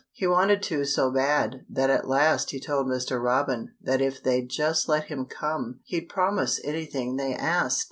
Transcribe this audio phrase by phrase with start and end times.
[0.11, 3.21] He wanted to so bad that at last he told Mr.
[3.23, 7.79] Robin that if they'd just let him come he'd promise anything they asked.